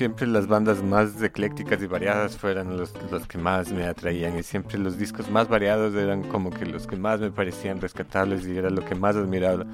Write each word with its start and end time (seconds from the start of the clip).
siempre 0.00 0.26
las 0.26 0.46
bandas 0.46 0.82
más 0.82 1.20
eclécticas 1.20 1.82
y 1.82 1.86
variadas 1.86 2.38
fueron 2.38 2.74
los, 2.78 2.94
los, 3.10 3.26
que 3.26 3.36
más 3.36 3.70
me 3.70 3.84
atraían 3.84 4.38
y 4.38 4.42
siempre 4.42 4.78
los 4.78 4.96
discos 4.96 5.30
más 5.30 5.46
variados 5.46 5.94
eran 5.94 6.22
como 6.22 6.48
que 6.48 6.64
los 6.64 6.86
que 6.86 6.96
más 6.96 7.20
me 7.20 7.30
parecían 7.30 7.82
rescatables 7.82 8.46
y 8.46 8.56
era 8.56 8.70
lo 8.70 8.82
que 8.82 8.94
más 8.94 9.14
admiraba. 9.16 9.66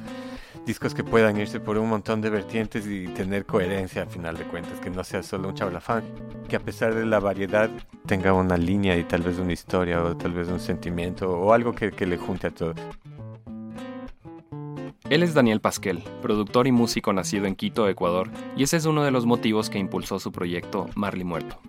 Discos 0.67 0.95
que 0.95 1.05
puedan 1.05 1.39
irse 1.39 1.61
por 1.61 1.79
un 1.79 1.89
montón 1.89 2.23
de 2.23 2.31
vertientes 2.31 2.89
y 2.89 3.07
tener 3.07 3.47
coherencia 3.47 4.03
al 4.03 4.09
final 4.09 4.37
de 4.37 4.43
cuentas, 4.43 4.81
que 4.81 4.91
no 4.91 5.05
sea 5.05 5.23
solo 5.23 5.51
un 5.51 5.55
chablafán, 5.55 6.03
que 6.49 6.57
a 6.57 6.61
pesar 6.61 6.93
de 6.93 7.07
la 7.07 7.21
variedad 7.21 7.71
tenga 8.05 8.33
una 8.33 8.57
línea 8.57 8.97
y 8.97 9.05
tal 9.05 9.23
vez 9.23 9.39
una 9.39 9.53
historia 9.53 10.03
o 10.03 10.17
tal 10.17 10.33
vez 10.33 10.49
un 10.49 10.59
sentimiento 10.59 11.31
o 11.31 11.53
algo 11.53 11.73
que, 11.73 11.93
que 11.93 12.05
le 12.05 12.17
junte 12.17 12.49
a 12.49 12.51
todo. 12.51 12.75
Él 15.09 15.23
es 15.23 15.35
Daniel 15.35 15.61
Pasquel, 15.61 16.03
productor 16.21 16.67
y 16.67 16.73
músico 16.73 17.13
nacido 17.13 17.47
en 17.47 17.55
Quito, 17.55 17.89
Ecuador, 17.89 18.29
y 18.57 18.65
ese 18.65 18.77
es 18.77 18.87
uno 18.87 19.05
de 19.05 19.13
los 19.13 19.25
motivos 19.25 19.71
que 19.71 19.79
impulsó 19.79 20.19
su 20.19 20.33
proyecto 20.33 20.87
Marley 20.97 21.23
Muerto. 21.23 21.61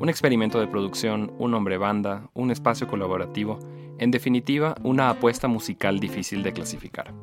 Un 0.00 0.08
experimento 0.08 0.58
de 0.58 0.66
producción, 0.66 1.32
un 1.38 1.54
hombre 1.54 1.78
banda, 1.78 2.28
un 2.34 2.50
espacio 2.50 2.88
colaborativo, 2.88 3.60
en 3.98 4.10
definitiva, 4.10 4.74
una 4.82 5.10
apuesta 5.10 5.46
musical 5.46 6.00
difícil 6.00 6.42
de 6.42 6.52
clasificar. 6.52 7.14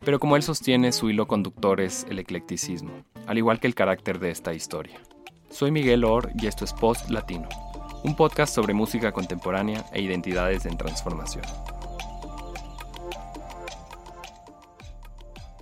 Pero 0.00 0.18
como 0.18 0.36
él 0.36 0.42
sostiene, 0.42 0.90
su 0.92 1.10
hilo 1.10 1.28
conductor 1.28 1.82
es 1.82 2.06
el 2.08 2.18
eclecticismo, 2.18 2.92
al 3.26 3.36
igual 3.36 3.60
que 3.60 3.66
el 3.66 3.74
carácter 3.74 4.18
de 4.18 4.30
esta 4.30 4.54
historia. 4.54 4.98
Soy 5.50 5.70
Miguel 5.70 6.02
Or 6.02 6.30
y 6.40 6.46
esto 6.46 6.64
es 6.64 6.72
Post 6.72 7.10
Latino, 7.10 7.48
un 8.04 8.16
podcast 8.16 8.54
sobre 8.54 8.72
música 8.72 9.12
contemporánea 9.12 9.84
e 9.92 10.00
identidades 10.00 10.64
en 10.64 10.78
transformación. 10.78 11.44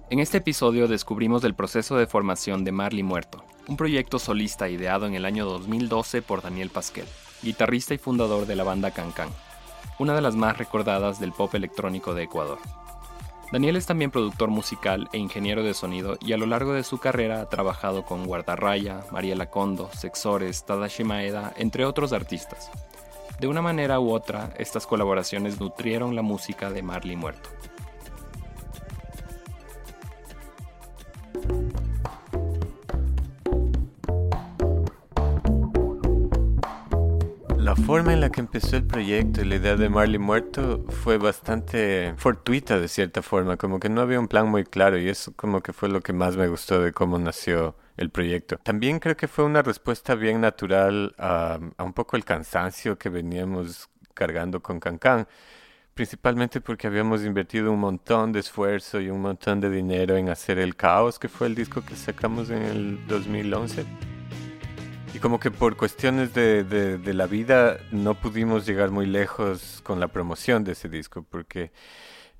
En 0.08 0.20
este 0.20 0.38
episodio 0.38 0.86
descubrimos 0.86 1.42
el 1.42 1.56
proceso 1.56 1.96
de 1.96 2.06
formación 2.06 2.62
de 2.62 2.70
Marley 2.70 3.02
Muerto, 3.02 3.42
un 3.66 3.76
proyecto 3.76 4.20
solista 4.20 4.68
ideado 4.68 5.06
en 5.06 5.14
el 5.14 5.24
año 5.24 5.44
2012 5.46 6.22
por 6.22 6.42
Daniel 6.42 6.70
Pasquel, 6.70 7.06
guitarrista 7.42 7.92
y 7.92 7.98
fundador 7.98 8.46
de 8.46 8.54
la 8.54 8.62
banda 8.62 8.92
Cancan, 8.92 9.30
una 9.98 10.14
de 10.14 10.20
las 10.20 10.36
más 10.36 10.58
recordadas 10.58 11.18
del 11.18 11.32
pop 11.32 11.52
electrónico 11.56 12.14
de 12.14 12.22
Ecuador. 12.22 12.58
Daniel 13.50 13.74
es 13.74 13.86
también 13.86 14.12
productor 14.12 14.48
musical 14.48 15.08
e 15.12 15.18
ingeniero 15.18 15.64
de 15.64 15.74
sonido 15.74 16.18
y 16.20 16.32
a 16.32 16.36
lo 16.36 16.46
largo 16.46 16.72
de 16.72 16.84
su 16.84 16.98
carrera 16.98 17.40
ha 17.40 17.48
trabajado 17.48 18.04
con 18.04 18.26
Guardarraya, 18.26 19.00
Mariela 19.10 19.50
Condo, 19.50 19.90
Sexores, 19.92 20.64
Tadashi 20.64 21.02
Maeda, 21.02 21.52
entre 21.56 21.84
otros 21.84 22.12
artistas. 22.12 22.70
De 23.40 23.48
una 23.48 23.60
manera 23.60 23.98
u 23.98 24.12
otra, 24.12 24.54
estas 24.56 24.86
colaboraciones 24.86 25.58
nutrieron 25.58 26.14
la 26.14 26.22
música 26.22 26.70
de 26.70 26.82
Marley 26.82 27.16
Muerto. 27.16 27.48
Forma 37.86 38.12
en 38.12 38.20
la 38.20 38.30
que 38.30 38.40
empezó 38.40 38.76
el 38.76 38.84
proyecto 38.84 39.42
y 39.42 39.44
la 39.44 39.54
idea 39.54 39.76
de 39.76 39.88
Marley 39.88 40.18
Muerto 40.18 40.84
fue 40.88 41.18
bastante 41.18 42.14
fortuita 42.16 42.80
de 42.80 42.88
cierta 42.88 43.22
forma, 43.22 43.56
como 43.56 43.78
que 43.78 43.88
no 43.88 44.00
había 44.00 44.18
un 44.18 44.26
plan 44.26 44.48
muy 44.48 44.64
claro 44.64 44.98
y 44.98 45.08
eso 45.08 45.32
como 45.36 45.60
que 45.60 45.72
fue 45.72 45.88
lo 45.88 46.00
que 46.00 46.12
más 46.12 46.36
me 46.36 46.48
gustó 46.48 46.80
de 46.80 46.92
cómo 46.92 47.16
nació 47.20 47.76
el 47.96 48.10
proyecto. 48.10 48.58
También 48.58 48.98
creo 48.98 49.16
que 49.16 49.28
fue 49.28 49.44
una 49.44 49.62
respuesta 49.62 50.16
bien 50.16 50.40
natural 50.40 51.14
a, 51.16 51.60
un 51.78 51.92
poco 51.92 52.16
el 52.16 52.24
cansancio 52.24 52.98
que 52.98 53.08
veníamos 53.08 53.88
cargando 54.14 54.60
con 54.60 54.80
Cancan, 54.80 55.28
principalmente 55.94 56.60
porque 56.60 56.88
habíamos 56.88 57.24
invertido 57.24 57.70
un 57.70 57.78
montón 57.78 58.32
de 58.32 58.40
esfuerzo 58.40 59.00
y 59.00 59.10
un 59.10 59.22
montón 59.22 59.60
de 59.60 59.70
dinero 59.70 60.16
en 60.16 60.28
hacer 60.28 60.58
El 60.58 60.74
Caos, 60.74 61.20
que 61.20 61.28
fue 61.28 61.46
el 61.46 61.54
disco 61.54 61.84
que 61.84 61.94
sacamos 61.94 62.50
en 62.50 62.62
el 62.62 63.06
2011. 63.06 63.86
Y 65.16 65.18
como 65.18 65.40
que 65.40 65.50
por 65.50 65.78
cuestiones 65.78 66.34
de, 66.34 66.62
de, 66.62 67.14
la 67.14 67.26
vida 67.26 67.78
no 67.90 68.20
pudimos 68.20 68.66
llegar 68.66 68.90
muy 68.90 69.06
lejos 69.06 69.80
con 69.82 69.98
la 69.98 70.08
promoción 70.08 70.62
de 70.62 70.72
ese 70.72 70.90
disco 70.90 71.22
porque 71.22 71.72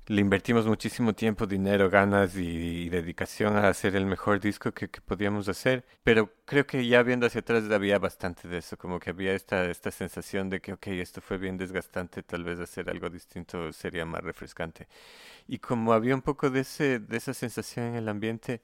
le 0.05 0.21
invertimos 0.21 0.67
muchísimo 0.67 1.15
tiempo, 1.15 1.47
dinero, 1.47 1.89
ganas 1.89 2.35
y, 2.35 2.87
dedicación 2.89 3.57
a 3.57 3.67
hacer 3.67 3.95
el 3.95 4.05
mejor 4.05 4.39
disco 4.39 4.73
que, 4.73 4.91
que, 4.91 5.01
podíamos 5.01 5.49
hacer. 5.49 5.85
Pero 6.03 6.31
creo 6.45 6.67
que 6.67 6.85
ya 6.87 7.01
viendo 7.01 7.25
hacia 7.25 7.41
atrás 7.41 7.63
había 7.71 7.97
bastante 7.97 8.47
de 8.47 8.59
eso, 8.59 8.77
como 8.77 8.99
que 8.99 9.09
había 9.09 9.33
esta, 9.33 9.65
esta 9.65 9.89
sensación 9.89 10.47
de 10.51 10.61
que, 10.61 10.73
ok, 10.73 10.85
esto 10.89 11.19
fue 11.19 11.39
bien 11.39 11.57
desgastante, 11.57 12.21
tal 12.21 12.43
vez 12.43 12.59
hacer 12.59 12.91
algo 12.91 13.09
distinto 13.09 13.73
sería 13.73 14.05
más 14.05 14.21
refrescante. 14.23 14.87
Y 15.47 15.57
como 15.57 15.93
había 15.93 16.13
un 16.13 16.21
poco 16.21 16.51
de, 16.51 16.59
ese, 16.59 16.99
de 16.99 17.17
esa 17.17 17.33
sensación 17.33 17.85
en 17.87 17.95
el 17.95 18.07
ambiente, 18.07 18.61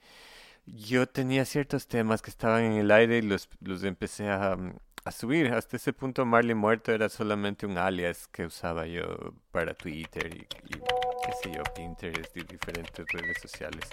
yo 0.66 1.08
tenía 1.08 1.46
ciertos 1.46 1.88
temas 1.88 2.22
que 2.22 2.30
estaban 2.30 2.64
en 2.64 2.74
el 2.74 2.92
aire 2.92 3.18
y 3.18 3.22
los, 3.22 3.50
los 3.62 3.84
empecé 3.84 4.30
a, 4.30 4.56
mm, 4.56 4.74
a 5.06 5.12
subir. 5.12 5.54
Hasta 5.54 5.78
ese 5.78 5.94
punto 5.94 6.26
Marley 6.26 6.56
Muerto 6.56 6.92
era 6.92 7.10
solamente 7.10 7.66
un 7.66 7.78
alias 7.78 8.28
que 8.28 8.46
usaba 8.46 8.86
yo 8.86 9.34
para 9.52 9.74
Twitter 9.74 10.36
y, 10.36 10.46
qué 10.46 11.32
sé 11.42 11.52
yo, 11.52 11.64
Pinterest 11.76 12.36
y 12.38 12.44
diferentes 12.44 13.06
redes 13.12 13.38
sociales. 13.42 13.90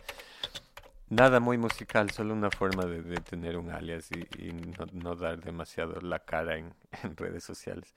Nada 1.09 1.41
muy 1.41 1.59
musical, 1.59 2.11
solo 2.11 2.35
una 2.35 2.51
forma 2.51 2.87
de, 2.87 3.17
tener 3.17 3.57
un 3.57 3.71
alias 3.71 4.11
y, 4.13 4.53
no, 4.53 4.87
no, 4.93 5.17
dar 5.17 5.41
demasiado 5.41 6.01
la 6.01 6.21
cara 6.21 6.57
en, 6.57 6.73
en 7.03 7.17
redes 7.17 7.43
sociales. 7.43 7.95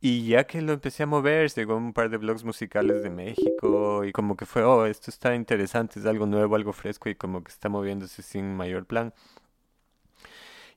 Y 0.00 0.28
ya 0.28 0.44
que 0.44 0.62
lo 0.62 0.72
empecé 0.74 1.02
a 1.02 1.06
mover, 1.06 1.50
llegó 1.52 1.76
un 1.76 1.92
par 1.92 2.08
de 2.08 2.18
blogs 2.18 2.44
musicales 2.44 3.02
de 3.02 3.10
México 3.10 4.04
y 4.04 4.12
como 4.12 4.36
que 4.36 4.46
fue, 4.46 4.62
oh, 4.62 4.86
esto 4.86 5.10
está 5.10 5.34
interesante, 5.34 5.98
es 5.98 6.06
algo 6.06 6.24
nuevo, 6.24 6.54
algo 6.54 6.72
fresco 6.72 7.08
y 7.08 7.16
como 7.16 7.42
que 7.42 7.50
está 7.50 7.68
moviéndose 7.68 8.22
sin 8.22 8.54
mayor 8.54 8.86
plan. 8.86 9.12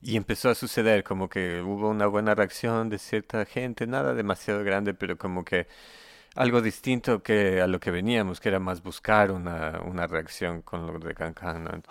Y 0.00 0.16
empezó 0.16 0.50
a 0.50 0.56
suceder, 0.56 1.04
como 1.04 1.28
que 1.28 1.62
hubo 1.62 1.88
una 1.88 2.08
buena 2.08 2.34
reacción 2.34 2.88
de 2.88 2.98
cierta 2.98 3.44
gente, 3.44 3.86
nada 3.86 4.14
demasiado 4.14 4.64
grande, 4.64 4.92
pero 4.92 5.16
como 5.16 5.44
que 5.44 5.68
algo 6.34 6.60
distinto 6.60 7.22
que 7.22 7.60
a 7.60 7.68
lo 7.68 7.78
que 7.78 7.92
veníamos, 7.92 8.40
que 8.40 8.48
era 8.48 8.58
más 8.58 8.82
buscar 8.82 9.30
una, 9.30 9.80
una 9.86 10.08
reacción 10.08 10.62
con 10.62 10.84
lo 10.88 10.98
de 10.98 11.14
Cancan. 11.14 11.84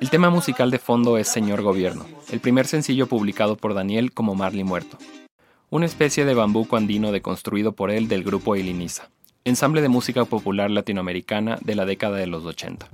El 0.00 0.10
tema 0.10 0.30
musical 0.30 0.72
de 0.72 0.80
fondo 0.80 1.18
es 1.18 1.28
Señor 1.28 1.62
Gobierno, 1.62 2.04
el 2.32 2.40
primer 2.40 2.66
sencillo 2.66 3.06
publicado 3.06 3.56
por 3.56 3.74
Daniel 3.74 4.12
como 4.12 4.34
Marley 4.34 4.64
Muerto 4.64 4.98
una 5.68 5.86
especie 5.86 6.24
de 6.24 6.34
bambuco 6.34 6.76
andino 6.76 7.10
deconstruido 7.10 7.72
por 7.72 7.90
él 7.90 8.06
del 8.06 8.22
grupo 8.22 8.54
Iliniza, 8.54 9.10
ensamble 9.44 9.82
de 9.82 9.88
música 9.88 10.24
popular 10.24 10.70
latinoamericana 10.70 11.58
de 11.60 11.74
la 11.74 11.84
década 11.84 12.18
de 12.18 12.28
los 12.28 12.44
80. 12.44 12.88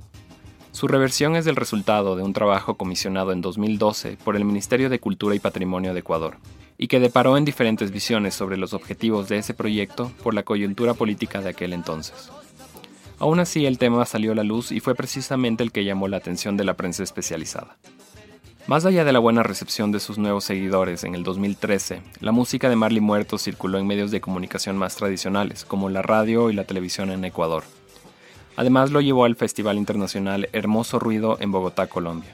Su 0.71 0.87
reversión 0.87 1.35
es 1.35 1.45
el 1.45 1.55
resultado 1.55 2.15
de 2.15 2.23
un 2.23 2.33
trabajo 2.33 2.75
comisionado 2.75 3.31
en 3.31 3.41
2012 3.41 4.17
por 4.23 4.35
el 4.35 4.43
Ministerio 4.43 4.89
de 4.89 4.99
Cultura 4.99 5.35
y 5.35 5.39
Patrimonio 5.39 5.93
de 5.93 5.99
Ecuador, 5.99 6.37
y 6.79 6.87
que 6.87 6.99
deparó 6.99 7.37
en 7.37 7.45
diferentes 7.45 7.91
visiones 7.91 8.33
sobre 8.33 8.57
los 8.57 8.73
objetivos 8.73 9.29
de 9.29 9.37
ese 9.37 9.53
proyecto 9.53 10.11
por 10.23 10.33
la 10.33 10.41
coyuntura 10.41 10.95
política 10.95 11.41
de 11.41 11.49
aquel 11.49 11.73
entonces. 11.73 12.31
Aún 13.19 13.39
así, 13.39 13.67
el 13.67 13.77
tema 13.77 14.03
salió 14.05 14.31
a 14.31 14.35
la 14.35 14.43
luz 14.43 14.71
y 14.71 14.79
fue 14.79 14.95
precisamente 14.95 15.63
el 15.63 15.71
que 15.71 15.85
llamó 15.85 16.07
la 16.07 16.17
atención 16.17 16.57
de 16.57 16.63
la 16.63 16.73
prensa 16.73 17.03
especializada. 17.03 17.77
Más 18.65 18.85
allá 18.85 19.03
de 19.03 19.11
la 19.11 19.19
buena 19.19 19.43
recepción 19.43 19.91
de 19.91 19.99
sus 19.99 20.17
nuevos 20.17 20.45
seguidores 20.45 21.03
en 21.03 21.15
el 21.15 21.23
2013, 21.23 22.01
la 22.21 22.31
música 22.31 22.69
de 22.69 22.77
Marley 22.77 23.01
Muerto 23.01 23.37
circuló 23.37 23.77
en 23.77 23.85
medios 23.85 24.09
de 24.09 24.21
comunicación 24.21 24.77
más 24.77 24.95
tradicionales, 24.95 25.65
como 25.65 25.89
la 25.89 26.01
radio 26.01 26.49
y 26.49 26.53
la 26.53 26.63
televisión 26.63 27.11
en 27.11 27.25
Ecuador. 27.25 27.65
Además 28.55 28.91
lo 28.91 29.01
llevó 29.01 29.25
al 29.25 29.35
Festival 29.35 29.77
Internacional 29.77 30.47
Hermoso 30.53 30.97
Ruido 30.97 31.35
en 31.41 31.51
Bogotá, 31.51 31.87
Colombia. 31.87 32.33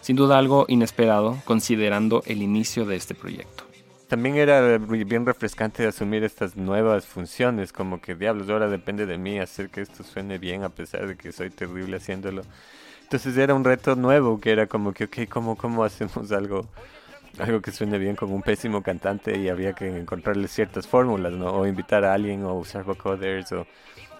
Sin 0.00 0.16
duda 0.16 0.38
algo 0.38 0.64
inesperado, 0.68 1.36
considerando 1.44 2.22
el 2.24 2.40
inicio 2.40 2.86
de 2.86 2.96
este 2.96 3.14
proyecto. 3.14 3.64
También 4.08 4.36
era 4.36 4.78
bien 4.78 5.26
refrescante 5.26 5.86
asumir 5.86 6.24
estas 6.24 6.56
nuevas 6.56 7.04
funciones, 7.04 7.74
como 7.74 8.00
que 8.00 8.14
diablos, 8.14 8.48
ahora 8.48 8.68
depende 8.68 9.04
de 9.04 9.18
mí 9.18 9.38
hacer 9.38 9.68
que 9.68 9.82
esto 9.82 10.04
suene 10.04 10.38
bien 10.38 10.62
a 10.64 10.70
pesar 10.70 11.06
de 11.06 11.16
que 11.16 11.32
soy 11.32 11.50
terrible 11.50 11.98
haciéndolo. 11.98 12.44
Entonces 13.06 13.36
era 13.36 13.54
un 13.54 13.62
reto 13.62 13.94
nuevo 13.94 14.40
que 14.40 14.50
era 14.50 14.66
como 14.66 14.92
que, 14.92 15.04
ok, 15.04 15.28
¿cómo, 15.28 15.54
cómo 15.54 15.84
hacemos 15.84 16.32
algo, 16.32 16.66
algo 17.38 17.62
que 17.62 17.70
suene 17.70 17.98
bien 17.98 18.16
con 18.16 18.32
un 18.32 18.42
pésimo 18.42 18.82
cantante 18.82 19.38
y 19.38 19.48
había 19.48 19.74
que 19.74 19.96
encontrarle 19.96 20.48
ciertas 20.48 20.88
fórmulas, 20.88 21.32
¿no? 21.32 21.52
O 21.52 21.68
invitar 21.68 22.04
a 22.04 22.14
alguien 22.14 22.42
o 22.42 22.54
usar 22.54 22.82
vocoders 22.82 23.52
o 23.52 23.64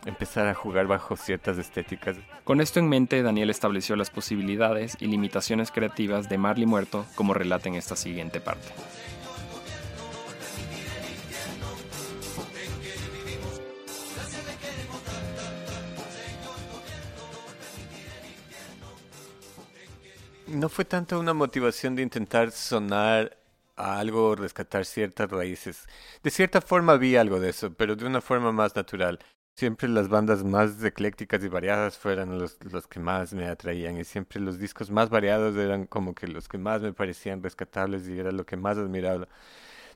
empezar 0.05 0.47
a 0.47 0.55
jugar 0.55 0.87
bajo 0.87 1.17
ciertas 1.17 1.59
estéticas. 1.59 2.17
Con 2.44 2.61
esto 2.61 2.79
en 2.79 2.88
mente, 2.88 3.21
Daniel 3.25 3.50
estableció 3.50 3.97
las 3.97 4.11
posibilidades 4.11 4.97
y 5.00 5.06
limitaciones 5.09 5.73
creativas 5.73 6.29
de 6.29 6.38
Marley 6.38 6.67
Muerto, 6.67 7.06
como 7.17 7.35
relata 7.35 7.69
en 7.69 7.75
esta 7.75 7.97
siguiente 7.97 8.41
parte. 8.41 8.69
No 20.48 20.69
fue 20.69 20.84
tanto 20.84 21.19
una 21.19 21.34
motivación 21.34 21.94
de 21.96 22.02
intentar 22.02 22.50
sonar 22.50 23.37
a 23.76 23.98
algo, 23.98 24.34
rescatar 24.37 24.84
ciertas 24.84 25.31
raíces. 25.31 25.87
De 26.22 26.31
cierta 26.31 26.60
forma 26.60 26.96
vi 26.96 27.16
algo 27.16 27.40
de 27.40 27.50
eso, 27.50 27.72
pero 27.75 27.96
de 27.96 28.06
una 28.06 28.20
forma 28.20 28.52
más 28.52 28.75
natural. 28.75 29.19
Siempre 29.56 29.88
las 29.88 30.08
bandas 30.08 30.44
más 30.44 30.82
eclécticas 30.84 31.43
y 31.43 31.48
variadas 31.48 31.96
fueron 31.96 32.38
los, 32.38 32.58
los 32.70 32.87
que 32.87 33.00
más 33.00 33.32
me 33.32 33.46
atraían 33.48 33.98
y 33.98 34.04
siempre 34.04 34.40
los 34.40 34.58
discos 34.58 34.90
más 34.90 35.08
variados 35.08 35.56
eran 35.56 35.87
como 35.87 36.14
que 36.14 36.28
los 36.28 36.46
que 36.46 36.58
más 36.58 36.82
me 36.82 36.92
parecían 36.92 37.42
rescatables 37.42 38.06
y 38.08 38.19
era 38.19 38.32
lo 38.32 38.44
que 38.44 38.56
más 38.56 38.76
admiraba. 38.76 39.28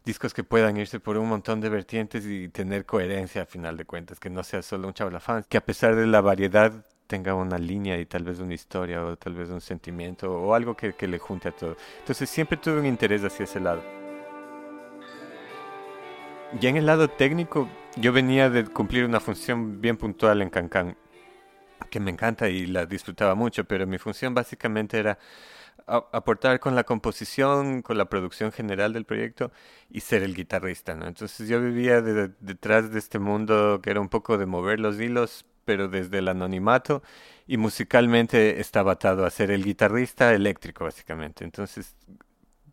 Discos 0.05 0.33
que 0.33 0.45
puedan 0.45 0.79
irse 0.79 0.99
por 0.99 1.19
un 1.19 1.29
montón 1.29 1.61
de 1.61 1.69
vertientes 1.69 2.25
y 2.25 2.49
tener 2.49 2.87
coherencia 2.87 3.43
a 3.43 3.47
final 3.47 3.77
de 3.77 3.85
cuentas, 3.85 4.19
que 4.19 4.31
no 4.31 4.43
sea 4.43 4.63
solo 4.63 4.89
un 4.89 4.95
chavalafán, 4.95 5.45
que 5.47 5.59
a 5.59 5.65
pesar 5.65 5.95
de 5.95 6.07
la 6.07 6.23
variedad 6.23 6.87
tenga 7.11 7.35
una 7.35 7.59
línea 7.59 7.99
y 7.99 8.07
tal 8.07 8.23
vez 8.23 8.39
una 8.39 8.55
historia 8.55 9.05
o 9.05 9.17
tal 9.17 9.35
vez 9.35 9.51
un 9.51 9.61
sentimiento 9.61 10.33
o 10.33 10.55
algo 10.55 10.77
que, 10.77 10.93
que 10.93 11.09
le 11.09 11.19
junte 11.19 11.49
a 11.49 11.51
todo. 11.51 11.77
Entonces 11.99 12.31
siempre 12.31 12.57
tuve 12.57 12.79
un 12.79 12.87
interés 12.87 13.25
hacia 13.25 13.45
ese 13.45 13.59
lado. 13.59 13.83
Ya 16.61 16.71
en 16.71 16.77
el 16.77 16.87
lado 16.87 17.09
técnico, 17.09 17.69
yo 17.97 18.13
venía 18.13 18.49
de 18.49 18.65
cumplir 18.65 19.05
una 19.05 19.19
función 19.19 19.81
bien 19.81 19.97
puntual 19.97 20.41
en 20.41 20.51
Cancan, 20.51 20.97
que 21.91 21.99
me 21.99 22.13
encanta 22.13 22.49
y 22.49 22.67
la 22.67 22.87
disfrutaba 22.87 23.35
mucho, 23.35 23.65
pero 23.65 23.89
mi 23.89 23.99
función 23.99 24.33
básicamente 24.33 24.99
era 24.99 25.19
aportar 25.87 26.61
con 26.61 26.77
la 26.77 26.85
composición, 26.85 27.83
con 27.83 27.99
la 27.99 28.05
producción 28.05 28.53
general 28.53 28.93
del 28.93 29.05
proyecto 29.05 29.51
y 29.91 30.01
ser 30.01 30.23
el 30.23 30.35
guitarrista, 30.37 30.95
¿no? 30.95 31.07
Entonces 31.09 31.49
yo 31.49 31.61
vivía 31.61 32.01
detrás 32.03 32.93
de 32.93 33.01
este 33.01 33.19
mundo 33.19 33.81
que 33.83 33.91
era 33.91 34.01
un 34.01 34.09
poco 34.09 34.39
de 34.39 34.47
mover 34.47 34.79
los 34.79 35.01
hilos, 35.01 35.47
pero 35.65 35.89
desde 35.89 36.19
el 36.19 36.29
anonimato 36.29 37.03
y 37.47 37.57
musicalmente 37.57 38.61
estaba 38.61 38.93
atado 38.93 39.25
a 39.27 39.31
ser 39.31 39.51
el 39.51 39.65
guitarrista 39.65 40.33
eléctrico, 40.33 40.85
básicamente. 40.85 41.45
Entonces 41.45 41.97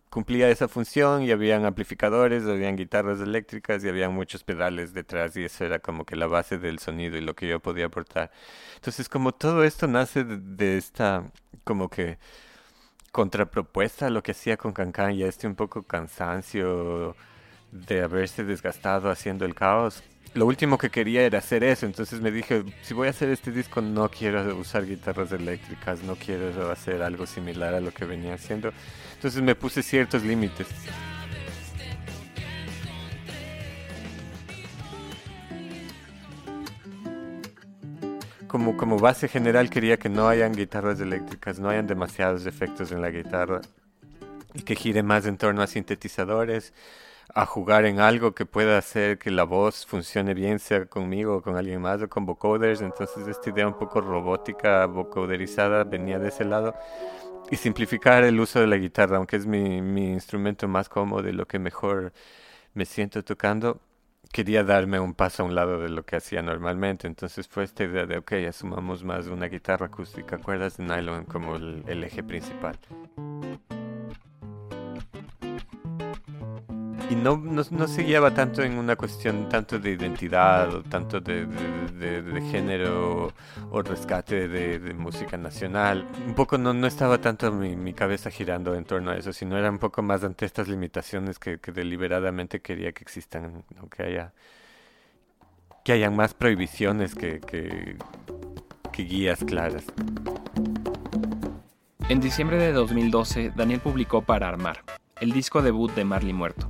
cumplía 0.10 0.50
esa 0.50 0.68
función 0.68 1.24
y 1.24 1.31
habían 1.31 1.66
amplificadores, 1.66 2.45
habían 2.45 2.75
guitarras 2.75 3.19
eléctricas 3.19 3.84
y 3.84 3.89
habían 3.89 4.13
muchos 4.13 4.44
pedales 4.44 4.94
detrás 4.94 5.36
y 5.38 5.44
eso 5.44 5.66
era 5.66 5.80
como 5.80 6.06
que 6.06 6.16
la 6.16 6.28
base 6.28 6.57
del 6.57 6.80
sonido 6.80 7.18
y 7.18 7.22
lo 7.22 7.36
que 7.36 7.48
yo 7.48 7.60
podía 7.60 7.88
aportar. 7.88 8.31
Entonces 8.75 9.10
como 9.10 9.33
todo 9.33 9.63
esto 9.63 9.88
nace 9.88 10.24
de, 10.24 10.78
esta 10.78 11.31
como 11.63 11.90
que 11.90 12.18
contrapropuesta 13.12 14.07
a 14.07 14.10
lo 14.10 14.24
que 14.24 14.31
hacía 14.31 14.57
con 14.57 14.74
Cancan 14.74 15.13
y 15.13 15.24
este 15.24 15.48
un 15.48 15.56
poco 15.56 15.83
cansancio 15.83 17.16
de 17.72 18.01
haberse 18.01 18.44
desgastado 18.44 19.10
haciendo 19.10 19.45
el 19.45 19.56
caos. 19.56 20.04
Lo 20.33 20.45
último 20.45 20.77
que 20.77 20.89
quería 20.89 21.24
era 21.24 21.39
hacer 21.39 21.63
eso, 21.63 21.85
entonces 21.85 22.21
me 22.21 22.29
dije, 22.31 22.63
si 22.83 22.94
voy 22.94 23.07
a 23.07 23.09
hacer 23.09 23.29
este 23.29 23.51
disco 23.51 23.81
no 23.81 24.09
quiero 24.09 24.56
usar 24.56 24.85
guitarras 24.85 25.31
eléctricas, 25.31 26.03
no 26.03 26.15
quiero 26.15 26.69
hacer 26.71 27.01
algo 27.01 27.25
similar 27.25 27.74
a 27.74 27.79
lo 27.79 27.91
que 27.91 28.06
venía 28.06 28.35
haciendo. 28.35 28.71
Entonces 29.15 29.41
me 29.41 29.56
puse 29.56 29.81
ciertos 29.81 30.24
límites. 30.24 30.68
Como, 38.47 38.77
como 38.77 38.97
base 39.00 39.27
general 39.27 39.69
quería 39.69 39.97
que 39.97 40.09
no 40.09 40.27
hayan 40.27 40.53
guitarras 40.53 41.00
eléctricas, 41.00 41.59
no 41.59 41.69
hayan 41.69 41.88
demasiados 41.88 42.45
efectos 42.45 42.91
en 42.91 43.01
la 43.01 43.09
guitarra 43.09 43.62
y 44.53 44.62
que 44.62 44.75
gire 44.75 45.03
más 45.03 45.25
en 45.25 45.38
torno 45.38 45.62
a 45.62 45.68
sintetizadores, 45.68 46.73
a 47.33 47.45
jugar 47.45 47.85
en 47.85 48.00
algo 48.00 48.33
que 48.33 48.45
pueda 48.45 48.77
hacer 48.77 49.18
que 49.18 49.31
la 49.31 49.44
voz 49.44 49.85
funcione 49.85 50.33
bien, 50.33 50.59
sea 50.59 50.85
conmigo 50.85 51.38
o 51.38 51.41
con 51.41 51.57
alguien 51.57 51.81
más 51.81 52.01
o 52.01 52.09
con 52.09 52.25
vocoders. 52.25 52.81
Entonces 52.81 53.27
esta 53.27 53.50
idea 53.50 53.68
un 53.68 53.77
poco 53.77 54.01
robótica, 54.01 54.85
vocoderizada, 54.85 55.83
venía 55.83 56.19
de 56.19 56.29
ese 56.29 56.45
lado 56.45 56.74
y 57.50 57.56
simplificar 57.57 58.24
el 58.24 58.39
uso 58.39 58.59
de 58.59 58.68
la 58.68 58.77
guitarra, 58.77 59.18
aunque 59.18 59.38
es 59.38 59.45
mi, 59.45 59.77
instrumento 60.12 60.68
más 60.68 60.89
cómodo 60.89 61.27
y 61.29 61.33
lo 61.33 61.47
que 61.47 61.59
mejor 61.59 62.13
me 62.74 62.85
siento 62.85 63.24
tocando, 63.24 63.81
quería 64.31 64.63
darme 64.63 65.00
un 65.00 65.13
paso 65.13 65.44
a 65.44 65.45
un 65.45 65.56
lado 65.56 65.80
de 65.80 65.89
lo 65.89 66.06
que 66.06 66.18
hacía 66.18 66.41
normalmente. 66.41 67.07
Entonces 67.07 67.47
fue 67.47 67.63
esta 67.63 67.83
idea 67.83 68.06
de, 68.06 68.18
ok, 68.18 68.33
asumamos 68.50 69.03
más 69.03 69.27
una 69.27 69.47
guitarra 69.47 69.88
acústica, 69.88 70.38
cuerdas 70.38 70.77
de 70.77 70.85
nylon 70.85 71.25
como 71.25 71.56
el 71.56 72.03
eje 72.03 72.23
principal. 72.23 72.77
Y 77.09 77.15
no, 77.15 77.38
no, 77.38 77.63
no, 77.69 77.88
se 77.88 78.04
guiaba 78.04 78.33
tanto 78.33 78.63
en 78.63 78.77
una 78.77 78.95
cuestión 78.95 79.48
tanto 79.50 79.80
de 79.80 79.92
identidad 79.92 80.74
o 80.74 80.83
tanto 80.83 81.21
de, 81.21 81.45
de, 81.45 82.42
género 82.51 83.33
o 83.71 83.81
rescate 83.81 84.48
de, 84.48 84.94
música 84.94 85.38
nacional. 85.38 86.07
Un 86.25 86.33
poco 86.33 86.57
no, 86.57 86.74
no 86.74 86.88
estaba 86.88 87.19
tanto 87.19 87.51
mi, 87.51 87.75
mi, 87.75 87.94
cabeza 87.94 88.30
girando 88.30 88.75
en 88.75 88.83
torno 88.83 89.12
a 89.12 89.18
eso, 89.18 89.31
sino 89.31 89.57
era 89.57 89.69
un 89.69 89.80
poco 89.80 90.01
más 90.01 90.24
ante 90.24 90.45
estas 90.45 90.68
limitaciones 90.68 91.39
que, 91.39 91.59
que 91.59 91.71
deliberadamente 91.71 92.62
quería 92.62 92.92
que 92.92 93.04
existan, 93.04 93.63
que 93.89 94.04
haya 94.04 94.33
que 95.88 95.94
hayan 95.94 96.18
más 96.18 96.33
prohibiciones 96.33 97.15
que, 97.15 97.39
que, 97.39 97.95
que 98.92 99.04
guías 99.04 99.42
claras. 99.45 99.86
En 102.09 102.19
diciembre 102.19 102.57
de 102.57 102.74
2012, 102.74 103.54
Daniel 103.56 103.80
publicó 103.80 104.21
Para 104.21 104.50
Armar, 104.50 104.83
el 105.21 105.31
disco 105.31 105.62
debut 105.62 105.94
de 105.94 106.04
Marley 106.04 106.33
Muerto. 106.33 106.69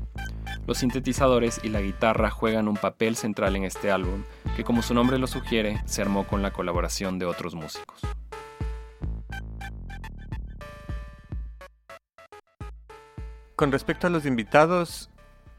Los 0.67 0.79
sintetizadores 0.79 1.61
y 1.63 1.69
la 1.69 1.79
guitarra 1.79 2.29
juegan 2.29 2.67
un 2.67 2.75
papel 2.75 3.15
central 3.15 3.55
en 3.55 3.63
este 3.63 3.89
álbum, 3.89 4.25
que 4.57 4.65
como 4.65 4.81
su 4.81 4.93
nombre 4.93 5.17
lo 5.17 5.25
sugiere, 5.25 5.81
se 5.85 6.01
armó 6.01 6.27
con 6.27 6.41
la 6.41 6.51
colaboración 6.51 7.19
de 7.19 7.25
otros 7.25 7.55
músicos. 7.55 8.01
Con 13.55 13.71
respecto 13.71 14.07
a 14.07 14.09
los 14.09 14.25
invitados, 14.25 15.09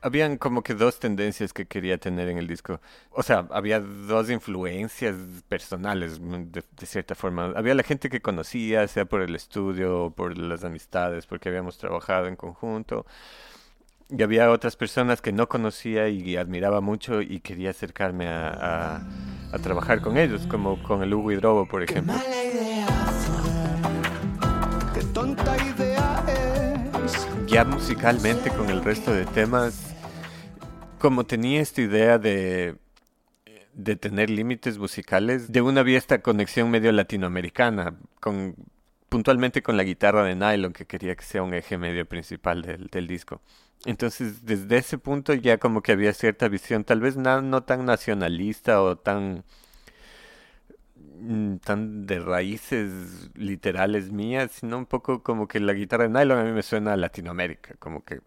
habían 0.02 0.37
como 0.37 0.62
que 0.62 0.75
dos 0.75 1.00
tendencias 1.00 1.54
que 1.54 1.64
quería 1.64 1.96
tener 1.96 2.28
en 2.28 2.37
el 2.37 2.46
disco. 2.46 2.82
O 3.11 3.22
sea, 3.22 3.49
había 3.50 3.81
dos 3.81 4.28
influencias 4.28 5.16
personales, 5.49 6.20
de, 6.20 6.62
de, 6.78 6.87
cierta 6.87 7.14
forma. 7.14 7.54
Había 7.56 7.75
la 7.75 7.82
gente 7.82 8.11
que 8.11 8.20
conocía, 8.20 8.87
sea 8.88 9.06
por 9.06 9.22
el 9.22 9.34
estudio, 9.34 10.12
por 10.14 10.37
las 10.37 10.64
amistades, 10.64 11.25
porque 11.25 11.49
habíamos 11.49 11.78
trabajado 11.78 12.26
en 12.26 12.37
conjunto 12.37 13.06
y 14.10 14.22
había 14.22 14.50
otras 14.50 14.76
personas 14.76 15.20
que 15.20 15.32
no 15.32 15.49
conocía 15.49 16.08
y 16.08 16.37
admiraba 16.37 16.81
mucho 16.81 17.20
y 17.20 17.40
quería 17.40 17.70
acercarme 17.70 18.26
a, 18.26 19.02
a, 19.52 19.58
trabajar 19.58 20.00
con 20.00 20.16
ellos, 20.16 20.46
como 20.46 20.82
con 20.82 21.02
el 21.02 21.12
Hugo 21.12 21.32
Hidrobo, 21.32 21.66
por 21.69 21.82
ejemplo. 21.82 22.14
Ya 27.46 27.64
musicalmente 27.64 28.50
con 28.50 28.70
el 28.70 28.82
resto 28.82 29.12
de 29.12 29.26
temas, 29.26 29.94
como 30.99 31.25
tenía 31.25 31.61
esta 31.61 31.82
idea 31.82 32.19
de, 32.19 32.76
de 33.75 33.96
tener 33.96 34.31
límites 34.31 34.78
musicales, 34.78 35.52
de 35.52 35.61
una 35.61 35.80
había 35.80 35.99
esta 35.99 36.21
conexión 36.23 36.71
medio 36.71 36.92
latinoamericana, 36.92 37.94
con 38.21 38.54
puntualmente 39.08 39.62
con 39.62 39.76
la 39.76 39.84
guitarra 39.84 40.24
de 40.24 40.34
nylon, 40.34 40.72
que 40.72 40.86
quería 40.86 41.16
que 41.16 41.24
sea 41.24 41.42
un 41.42 41.54
eje 41.54 41.78
medio 41.78 42.06
principal 42.06 42.62
del, 42.62 42.86
del 42.88 43.06
disco. 43.06 43.40
Entonces, 43.84 44.44
desde 44.44 44.76
ese 44.78 44.98
punto 44.98 45.34
ya 45.34 45.58
como 45.58 45.82
que 45.82 45.92
había 45.92 46.12
cierta 46.12 46.48
visión, 46.48 46.84
tal 46.84 47.00
vez 47.00 47.16
no, 47.16 47.40
no 47.42 47.62
tan 47.62 47.84
nacionalista 47.84 48.82
o 48.82 48.96
tan, 48.96 49.44
mm, 50.96 51.56
tan 51.58 52.06
de 52.06 52.18
raíces 52.20 53.30
literales 53.34 54.10
mías, 54.12 54.52
sino 54.52 54.78
un 54.78 54.86
poco 54.86 55.22
como 55.22 55.46
que 55.48 55.60
la 55.60 55.72
guitarra 55.72 56.04
de 56.04 56.10
nylon 56.10 56.38
a 56.38 56.44
mí 56.44 56.52
me 56.52 56.62
suena 56.62 56.92
a 56.94 56.96
Latinoamérica, 56.96 57.74
como 57.78 58.04
que, 58.04 58.20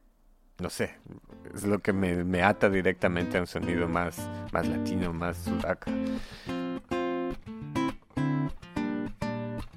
no 0.60 0.70
sé, 0.70 0.96
es 1.54 1.64
lo 1.66 1.80
que 1.80 1.94
me, 1.94 2.24
me 2.24 2.44
ata 2.44 2.70
directamente 2.70 3.38
a 3.38 3.42
un 3.42 3.48
sonido 3.48 3.88
más, 3.88 4.30
más 4.54 4.68
latino, 4.68 5.14
más 5.14 5.38
sudaca. 5.38 5.92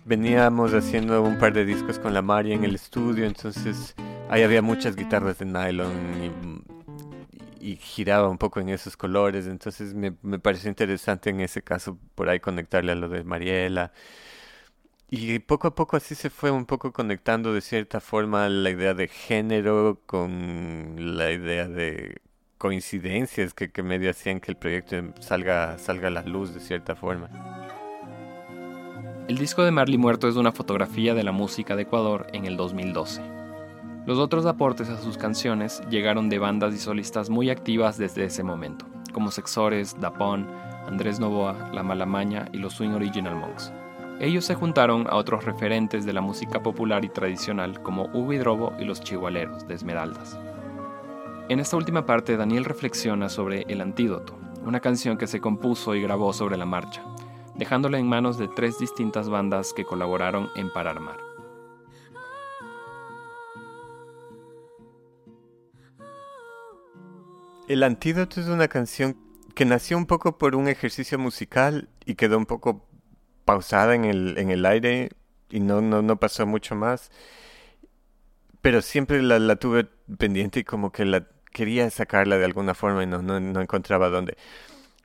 Veníamos 0.05 0.75
haciendo 0.75 1.23
un 1.23 1.39
par 1.39 1.53
de 1.53 1.65
discos 1.65 1.99
con 1.99 2.13
la 2.13 2.23
Mari 2.23 2.53
en 2.53 2.65
el 2.65 2.75
estudio, 2.75 3.25
entonces 3.25 3.95
Ahí 4.29 4.43
había 4.43 4.63
muchas 4.63 4.97
guitarras 4.97 5.39
de 5.39 5.45
nylon 5.45 6.65
y, 7.61 7.77
giraba 7.77 8.29
un 8.29 8.39
poco 8.39 8.61
en 8.61 8.69
esos 8.69 8.97
colores, 8.97 9.47
entonces 9.47 9.95
me, 9.95 10.15
me, 10.23 10.39
pareció 10.39 10.69
interesante 10.69 11.31
en 11.31 11.41
ese 11.41 11.63
caso 11.63 11.99
por 12.15 12.29
ahí 12.29 12.41
conectarle 12.41 12.93
a 12.93 12.95
lo 12.95 13.09
de 13.09 13.25
Mariela. 13.25 13.93
Y 15.11 15.39
poco 15.39 15.69
a 15.69 15.75
poco 15.75 15.97
así 15.97 16.15
se 16.15 16.31
fue 16.31 16.51
un 16.51 16.67
poco 16.67 16.93
conectando 16.93 17.55
de 17.55 17.61
cierta 17.61 18.01
forma 18.01 18.49
la 18.49 18.71
idea 18.71 18.95
de 18.95 19.09
género 19.09 20.01
con 20.07 21.17
la 21.17 21.31
idea 21.31 21.69
de 21.69 22.21
coincidencias 22.59 23.55
que, 23.55 23.71
que 23.71 23.83
medio 23.83 24.11
hacían 24.11 24.41
que 24.41 24.51
el 24.53 24.57
proyecto 24.57 24.97
salga, 25.21 25.79
salga 25.79 26.09
a 26.09 26.11
la 26.11 26.23
luz 26.23 26.55
de 26.55 26.61
cierta 26.61 26.97
forma. 26.97 27.31
El 29.27 29.39
disco 29.39 29.65
de 29.65 29.71
Marley 29.71 29.97
Muerto 29.97 30.29
es 30.29 30.37
una 30.37 30.53
fotografía 30.53 31.15
de 31.15 31.25
la 31.25 31.33
música 31.33 31.77
de 31.77 31.85
Ecuador 31.85 32.27
en 32.35 32.45
el 32.45 32.59
2012. 32.59 33.23
Los 34.05 34.19
otros 34.19 34.45
aportes 34.45 34.91
a 34.91 35.01
sus 35.01 35.17
canciones 35.17 35.81
llegaron 35.89 36.29
de 36.29 36.39
bandas 36.39 36.75
y 36.75 36.79
solistas 36.79 37.31
muy 37.31 37.49
activas 37.49 37.97
desde 37.97 38.27
ese 38.27 38.43
momento, 38.43 38.85
como 39.15 39.31
Sexores, 39.31 39.99
Dapón, 39.99 40.47
Andrés 40.87 41.21
Novoa, 41.21 41.71
La 41.73 41.83
Malamaña 41.83 42.51
y 42.53 42.59
los 42.59 42.75
Swing 42.75 42.91
Original 42.91 43.35
Monks. 43.35 43.73
Ellos 44.21 44.45
se 44.45 44.57
juntaron 44.57 45.07
a 45.09 45.17
otros 45.17 45.47
referentes 45.47 46.05
de 46.05 46.13
la 46.13 46.21
música 46.21 46.63
popular 46.63 47.03
y 47.07 47.09
tradicional 47.09 47.83
como 47.83 48.11
Hugo 48.13 48.35
Hidrobo 48.35 48.75
y 48.79 48.85
los 48.85 49.01
Chihualeros 49.01 49.67
de 49.67 49.73
Esmeraldas. 49.73 50.39
En 51.49 51.61
esta 51.61 51.79
última 51.79 52.05
parte, 52.05 52.37
Daniel 52.37 52.67
reflexiona 52.67 53.31
sobre 53.31 53.63
El 53.69 53.81
Antídoto, 53.81 54.35
una 54.67 54.81
canción 54.81 55.17
que 55.17 55.27
se 55.27 55.41
compuso 55.41 55.95
y 55.95 56.03
grabó 56.03 56.35
sobre 56.35 56.59
la 56.59 56.67
marcha, 56.67 57.03
dejándola 57.55 57.99
en 57.99 58.09
manos 58.09 58.39
de 58.39 58.49
tres 58.49 58.79
distintas 58.79 59.29
bandas 59.29 59.73
que 59.73 59.85
colaboraron 59.85 60.51
en 60.57 60.73
Parar 60.73 61.01
Mar. 61.01 61.19
El 67.67 67.83
antídoto 67.83 68.41
es 68.41 68.49
una 68.49 68.69
canción 68.69 69.17
que 69.55 69.65
nació 69.65 69.97
un 69.97 70.07
poco 70.07 70.37
por 70.37 70.55
un 70.55 70.69
ejercicio 70.69 71.19
musical 71.19 71.89
y 72.05 72.17
quedó 72.17 72.37
un 72.37 72.47
poco 72.47 72.87
pausada 73.45 73.95
en 73.95 74.05
el, 74.05 74.37
en 74.37 74.51
el 74.51 74.67
aire 74.67 75.11
y 75.49 75.61
no, 75.61 75.81
no, 75.81 76.03
no 76.03 76.17
pasó 76.17 76.47
mucho 76.47 76.75
más. 76.75 77.11
Pero 78.61 78.83
siempre 78.83 79.23
la, 79.23 79.39
la 79.39 79.57
tuve 79.57 79.85
pendiente 80.19 80.61
y 80.61 80.65
como 80.65 80.93
que 80.93 81.05
la 81.05 81.27
quería 81.53 81.89
sacarla 81.91 82.37
de 82.37 82.45
alguna 82.45 82.75
forma 82.75 83.03
y 83.03 83.07
no, 83.07 83.23
no, 83.23 83.41
no 83.41 83.61
encontraba 83.61 84.09
dónde. 84.11 84.37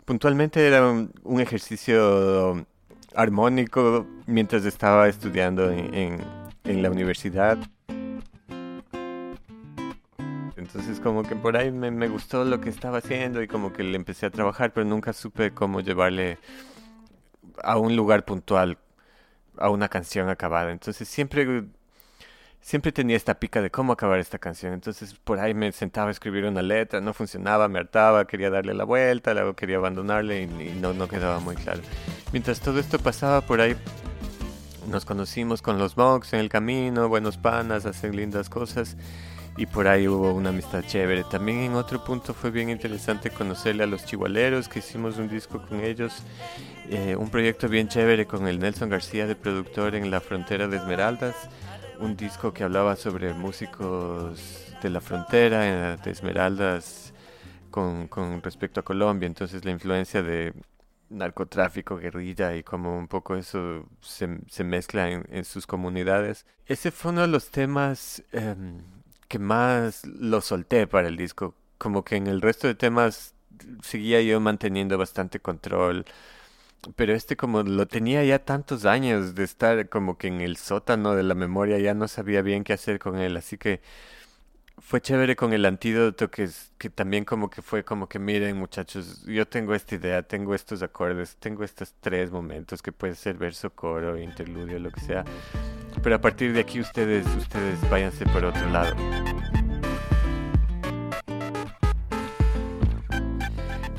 Puntualmente 0.09 0.65
era 0.67 0.87
un, 0.87 1.39
ejercicio 1.39 2.65
armónico 3.13 4.07
mientras 4.25 4.65
estaba 4.65 5.07
estudiando 5.07 5.69
en, 5.69 5.93
en, 5.93 6.17
en 6.63 6.81
la 6.81 6.89
universidad. 6.89 7.59
Entonces 10.57 10.99
como 10.99 11.21
que 11.21 11.35
por 11.35 11.55
ahí 11.55 11.69
me, 11.69 11.91
me, 11.91 12.07
gustó 12.07 12.43
lo 12.43 12.59
que 12.59 12.69
estaba 12.69 12.97
haciendo 12.97 13.43
y 13.43 13.47
como 13.47 13.71
que 13.71 13.83
le 13.83 13.97
empecé 13.97 14.25
a 14.25 14.31
trabajar, 14.31 14.73
pero 14.73 14.83
nunca 14.83 15.13
supe 15.13 15.51
cómo 15.53 15.79
llevarle 15.79 16.39
a 17.61 17.77
un 17.77 17.95
lugar 17.95 18.25
puntual, 18.25 18.79
a 19.57 19.69
una 19.69 19.89
canción 19.89 20.27
acabada. 20.27 20.71
Entonces 20.71 21.07
siempre, 21.07 21.65
siempre 22.61 22.91
tenía 22.91 23.15
esta 23.15 23.39
pica 23.39 23.61
de 23.61 23.71
cómo 23.71 23.93
acabar 23.93 24.19
esta 24.19 24.37
canción. 24.37 24.73
Entonces 24.73 25.13
por 25.23 25.39
ahí 25.39 25.53
me 25.53 25.71
sentaba 25.71 26.09
a 26.09 26.11
escribir 26.11 26.45
una 26.45 26.61
letra, 26.61 27.01
no 27.01 27.13
funcionaba, 27.13 27.67
me 27.67 27.79
hartaba, 27.79 28.25
quería 28.25 28.49
darle 28.49 28.73
la 28.73 28.83
vuelta, 28.83 29.33
luego 29.33 29.55
quería 29.55 29.77
abandonarle 29.77 30.43
y, 30.43 30.79
no, 30.79 31.07
quedaba 31.07 31.39
muy 31.39 31.55
claro. 31.55 31.81
Mientras 32.31 32.59
todo 32.59 32.79
esto 32.79 32.99
pasaba 32.99 33.41
por 33.41 33.61
ahí, 33.61 33.75
nos 34.87 35.05
conocimos 35.05 35.61
con 35.61 35.77
los 35.77 35.97
Mogs 35.97 36.33
en 36.33 36.39
el 36.39 36.49
camino, 36.49 37.09
buenos 37.09 37.37
panas, 37.37 37.85
hacen 37.85 38.15
lindas 38.15 38.49
cosas 38.49 38.97
y 39.57 39.65
por 39.65 39.87
ahí 39.87 40.07
hubo 40.07 40.31
una 40.33 40.49
amistad 40.49 40.83
chévere. 40.85 41.25
También 41.29 41.59
en 41.59 41.73
otro 41.73 42.03
punto 42.03 42.33
fue 42.33 42.49
bien 42.49 42.69
interesante 42.69 43.29
conocerle 43.29 43.83
a 43.83 43.87
los 43.87 44.05
chihualeros, 44.05 44.69
que 44.69 44.79
hicimos 44.79 45.17
un 45.17 45.27
disco 45.27 45.61
con 45.61 45.83
ellos, 45.83 46.23
eh, 46.89 47.15
un 47.17 47.29
proyecto 47.29 47.67
bien 47.67 47.89
chévere 47.89 48.25
con 48.25 48.47
el 48.47 48.59
Nelson 48.59 48.89
García 48.89 49.27
de 49.27 49.35
productor 49.35 49.95
en 49.95 50.09
la 50.11 50.21
frontera 50.21 50.67
de 50.67 50.77
Esmeraldas, 50.77 51.35
un 51.99 52.15
disco 52.15 52.53
que 52.53 52.63
hablaba 52.63 52.95
sobre 52.95 53.33
músicos 53.33 54.67
de 54.81 54.89
la 54.89 55.01
frontera 55.01 55.93
eh, 55.93 55.97
de 56.03 56.11
Esmeraldas 56.11 57.13
con, 57.69 58.09
respecto 58.41 58.79
a 58.79 58.83
Colombia, 58.83 59.27
entonces 59.27 59.63
la 59.63 59.71
influencia 59.71 60.23
de 60.23 60.53
narcotráfico, 61.09 61.97
guerrilla 61.97 62.55
y 62.55 62.63
como 62.63 62.97
un 62.97 63.07
poco 63.07 63.35
eso 63.35 63.87
se, 64.01 64.39
se 64.47 64.63
mezcla 64.63 65.09
en, 65.09 65.45
sus 65.45 65.67
comunidades. 65.67 66.45
Ese 66.65 66.91
fue 66.91 67.11
uno 67.11 67.21
de 67.21 67.27
los 67.27 67.49
temas 67.49 68.23
eh, 68.31 68.55
que 69.27 69.39
más 69.39 70.05
lo 70.05 70.41
solté 70.41 70.87
para 70.87 71.07
el 71.07 71.17
disco. 71.17 71.55
Como 71.77 72.03
que 72.03 72.15
en 72.15 72.27
el 72.27 72.41
resto 72.41 72.67
de 72.67 72.75
temas 72.75 73.33
seguía 73.81 74.21
yo 74.21 74.39
manteniendo 74.39 74.97
bastante 74.97 75.39
control. 75.39 76.05
Pero 76.95 77.13
este 77.13 77.35
como 77.35 77.63
lo 77.63 77.87
tenía 77.87 78.23
ya 78.23 78.39
tantos 78.39 78.85
años 78.85 79.35
de 79.35 79.43
estar 79.43 79.89
como 79.89 80.17
que 80.17 80.27
en 80.27 80.41
el 80.41 80.57
sótano 80.57 81.15
de 81.15 81.23
la 81.23 81.35
memoria, 81.35 81.77
ya 81.79 81.93
no 81.93 82.07
sabía 82.07 82.41
bien 82.41 82.63
qué 82.63 82.73
hacer 82.73 82.99
con 82.99 83.17
él. 83.17 83.35
Así 83.37 83.57
que 83.57 83.81
fue 84.81 85.01
chévere 85.01 85.35
con 85.35 85.53
el 85.53 85.65
antídoto 85.65 86.31
que, 86.31 86.49
que 86.77 86.89
también 86.89 87.25
como 87.25 87.49
que 87.49 87.61
fue 87.61 87.83
como 87.83 88.07
que 88.07 88.17
miren 88.17 88.57
muchachos, 88.57 89.23
yo 89.25 89.47
tengo 89.47 89.75
esta 89.75 89.95
idea, 89.95 90.23
tengo 90.23 90.55
estos 90.55 90.81
acordes, 90.81 91.35
tengo 91.37 91.63
estos 91.63 91.93
tres 91.99 92.31
momentos 92.31 92.81
que 92.81 92.91
puede 92.91 93.15
ser 93.15 93.35
verso, 93.37 93.69
coro, 93.71 94.17
interludio, 94.17 94.79
lo 94.79 94.91
que 94.91 95.01
sea. 95.01 95.25
Pero 96.01 96.15
a 96.15 96.21
partir 96.21 96.53
de 96.53 96.61
aquí 96.61 96.79
ustedes, 96.79 97.25
ustedes 97.35 97.77
váyanse 97.89 98.25
por 98.25 98.45
otro 98.45 98.69
lado. 98.69 98.95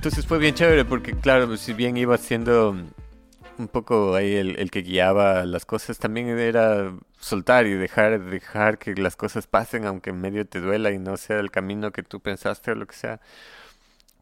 Entonces 0.00 0.25
fue 0.25 0.38
bien 0.38 0.54
chévere 0.54 0.87
porque 0.87 1.12
claro, 1.12 1.59
si 1.59 1.75
bien 1.75 1.99
iba 1.99 2.16
siendo 2.16 2.75
un 3.59 3.69
poco 3.69 4.14
ahí 4.14 4.35
el, 4.35 4.59
el, 4.59 4.71
que 4.71 4.80
guiaba 4.80 5.45
las 5.45 5.66
cosas, 5.66 5.99
también 5.99 6.26
era 6.38 6.95
soltar 7.19 7.66
y 7.66 7.75
dejar, 7.75 8.19
dejar 8.19 8.78
que 8.78 8.95
las 8.95 9.14
cosas 9.14 9.47
pasen 9.47 9.85
aunque 9.85 10.09
en 10.09 10.19
medio 10.23 10.47
te 10.47 10.59
duela 10.59 10.90
y 10.90 10.99
no 10.99 11.19
sea 11.19 11.38
el 11.38 11.50
camino 11.50 11.92
que 11.92 12.02
tú 12.02 12.19
pensaste 12.21 12.71
o 12.71 12.76
lo 12.76 12.87
que 12.87 12.97
sea. 12.97 13.21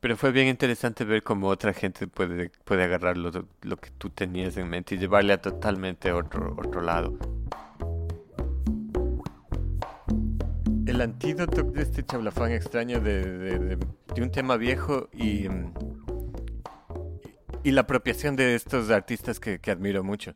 Pero 0.01 0.17
fue 0.17 0.33
bien 0.33 0.49
interesante 0.49 1.05
ver 1.05 1.23
cómo 1.23 1.47
otra 1.47 1.73
gente 1.73 2.09
puede, 2.09 2.51
puede 2.65 2.83
agarrar 2.83 3.17
lo, 3.17 3.31
lo 3.63 3.77
que 3.77 3.91
tú 3.99 4.11
tenías 4.11 4.57
en 4.57 4.69
mente 4.69 4.97
y 4.97 4.99
llevarle 4.99 5.33
a 5.33 5.41
totalmente 5.41 6.11
otro, 6.11 6.57
otro 6.59 6.81
lado. 6.81 7.17
El 10.89 11.03
antídoto 11.03 11.65
de 11.65 11.83
este 11.83 12.03
chablafán 12.03 12.51
extraño 12.51 12.99
de, 12.99 13.79
un 14.17 14.31
tema 14.31 14.57
viejo 14.57 15.11
y, 15.13 15.47
y 17.63 17.73
la 17.73 17.83
apropiación 17.83 18.37
de 18.37 18.55
estos 18.55 18.89
artistas 18.89 19.39
que, 19.39 19.61
admiro 19.71 20.03
mucho. 20.03 20.35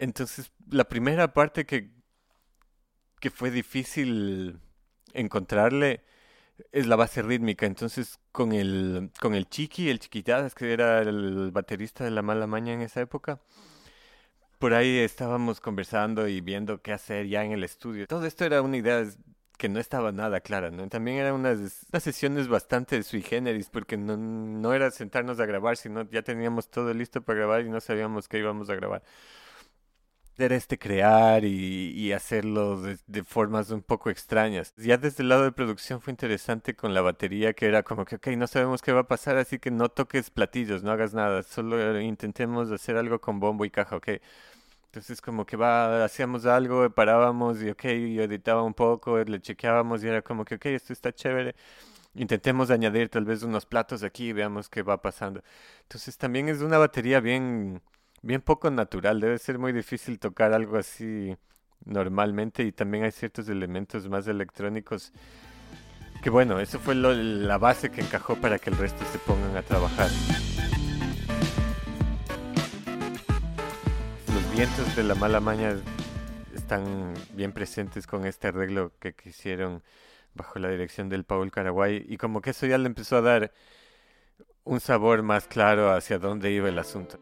Entonces, 0.00 0.50
la 0.68 0.88
primera 0.88 1.32
parte 1.34 1.66
que, 1.66 1.92
que 3.20 3.30
fue 3.30 3.52
difícil 3.52 4.58
encontrarle 5.12 6.02
es 6.72 6.88
la 6.88 6.96
base 6.96 7.22
rítmica. 7.22 7.64
Entonces, 7.66 8.18
con 8.32 8.50
el, 8.50 9.12
con 9.20 9.36
el 9.36 9.48
Chiqui, 9.48 9.88
el 9.88 10.00
Chiquitadas, 10.00 10.56
que 10.56 10.72
era 10.72 11.00
el 11.00 11.52
baterista 11.52 12.02
de 12.02 12.10
La 12.10 12.22
Mala 12.22 12.48
Maña 12.48 12.72
en 12.72 12.80
esa 12.80 13.00
época, 13.00 13.40
por 14.62 14.74
ahí 14.74 14.98
estábamos 14.98 15.60
conversando 15.60 16.28
y 16.28 16.40
viendo 16.40 16.82
qué 16.82 16.92
hacer 16.92 17.26
ya 17.26 17.42
en 17.44 17.50
el 17.50 17.64
estudio. 17.64 18.06
Todo 18.06 18.26
esto 18.26 18.44
era 18.44 18.62
una 18.62 18.76
idea 18.76 19.04
que 19.58 19.68
no 19.68 19.80
estaba 19.80 20.12
nada 20.12 20.40
clara, 20.40 20.70
¿no? 20.70 20.88
También 20.88 21.16
eran 21.16 21.34
unas, 21.34 21.84
sesiones 21.98 22.46
bastante 22.46 23.02
sui 23.02 23.22
generis, 23.22 23.68
porque 23.68 23.96
no, 23.96 24.16
no 24.16 24.72
era 24.72 24.92
sentarnos 24.92 25.40
a 25.40 25.46
grabar, 25.46 25.76
sino 25.76 26.08
ya 26.08 26.22
teníamos 26.22 26.70
todo 26.70 26.94
listo 26.94 27.22
para 27.22 27.40
grabar 27.40 27.62
y 27.62 27.70
no 27.70 27.80
sabíamos 27.80 28.28
qué 28.28 28.38
íbamos 28.38 28.70
a 28.70 28.76
grabar 28.76 29.02
este 30.38 30.78
crear 30.78 31.44
y, 31.44 31.90
y 31.90 32.12
hacerlo 32.12 32.80
de, 32.80 32.98
de, 33.06 33.22
formas 33.24 33.70
un 33.70 33.82
poco 33.82 34.10
extrañas. 34.10 34.74
Ya 34.76 34.96
desde 34.96 35.22
el 35.22 35.28
lado 35.28 35.44
de 35.44 35.52
producción 35.52 36.00
fue 36.00 36.10
interesante 36.12 36.74
con 36.74 36.94
la 36.94 37.00
batería 37.00 37.52
que 37.52 37.66
era 37.66 37.82
como 37.82 38.04
que, 38.04 38.16
ok, 38.16 38.28
no 38.36 38.46
sabemos 38.46 38.82
qué 38.82 38.92
va 38.92 39.00
a 39.02 39.08
pasar, 39.08 39.36
así 39.36 39.58
que 39.58 39.70
no 39.70 39.88
toques 39.88 40.30
platillos, 40.30 40.82
no 40.82 40.90
hagas 40.90 41.14
nada, 41.14 41.42
solo 41.42 42.00
intentemos 42.00 42.70
hacer 42.72 42.96
algo 42.96 43.20
con 43.20 43.40
bombo 43.40 43.64
y 43.64 43.70
caja, 43.70 43.96
ok. 43.96 44.08
Entonces 44.86 45.20
como 45.22 45.46
que 45.46 45.56
va, 45.56 46.04
hacíamos 46.04 46.44
algo, 46.46 46.90
parábamos 46.90 47.62
y 47.62 47.70
ok, 47.70 47.84
yo 47.84 48.22
editaba 48.24 48.62
un 48.62 48.74
poco, 48.74 49.18
le 49.24 49.40
chequeábamos 49.40 50.04
y 50.04 50.08
era 50.08 50.22
como 50.22 50.44
que, 50.44 50.56
ok, 50.56 50.66
esto 50.66 50.92
está 50.92 51.12
chévere. 51.12 51.54
Intentemos 52.14 52.70
añadir 52.70 53.08
tal 53.08 53.24
vez 53.24 53.42
unos 53.42 53.66
platos 53.66 54.02
aquí 54.02 54.28
y 54.30 54.32
veamos 54.34 54.68
qué 54.68 54.82
va 54.82 55.00
pasando. 55.02 55.42
Entonces 55.82 56.18
también 56.18 56.48
es 56.48 56.60
una 56.60 56.78
batería 56.78 57.20
bien 57.20 57.80
bien 58.22 58.40
poco 58.40 58.70
natural. 58.70 59.20
Debe 59.20 59.38
ser 59.38 59.58
muy 59.58 59.72
difícil 59.72 60.18
tocar 60.18 60.52
algo 60.52 60.78
así 60.78 61.36
normalmente 61.84 62.62
y 62.62 62.72
también 62.72 63.04
hay 63.04 63.10
ciertos 63.10 63.48
elementos 63.48 64.08
más 64.08 64.26
electrónicos 64.28 65.12
que 66.22 66.30
bueno, 66.30 66.60
eso 66.60 66.78
fue 66.78 66.94
lo, 66.94 67.12
la 67.12 67.58
base 67.58 67.90
que 67.90 68.00
encajó 68.00 68.36
para 68.36 68.60
que 68.60 68.70
el 68.70 68.76
resto 68.76 69.04
se 69.10 69.18
pongan 69.18 69.56
a 69.56 69.62
trabajar. 69.62 70.08
Los 74.32 74.56
vientos 74.56 74.94
de 74.94 75.02
la 75.02 75.16
mala 75.16 75.40
maña 75.40 75.76
están 76.54 77.12
bien 77.34 77.50
presentes 77.50 78.06
con 78.06 78.24
este 78.24 78.48
arreglo 78.48 78.92
que 79.00 79.16
hicieron 79.24 79.82
bajo 80.34 80.60
la 80.60 80.70
dirección 80.70 81.08
del 81.08 81.24
Paul 81.24 81.50
Caraguay 81.50 82.06
y 82.08 82.16
como 82.18 82.40
que 82.40 82.50
eso 82.50 82.66
ya 82.66 82.78
le 82.78 82.86
empezó 82.86 83.16
a 83.16 83.22
dar 83.22 83.52
un 84.62 84.78
sabor 84.78 85.22
más 85.24 85.48
claro 85.48 85.92
hacia 85.92 86.20
dónde 86.20 86.52
iba 86.52 86.68
el 86.68 86.78
asunto. 86.78 87.18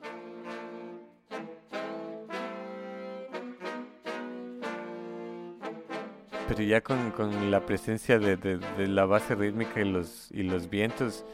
Pero 6.51 6.65
ya 6.65 6.81
con, 6.81 7.13
con 7.13 7.49
la 7.53 7.65
presencia 7.65 8.19
de, 8.19 8.37
de, 8.37 8.89
la 8.89 9.05
base 9.05 9.37
rítmica 9.37 9.81
y 9.81 9.85
los, 9.85 10.29
y 10.33 10.43
los 10.43 10.69
vientos, 10.69 11.25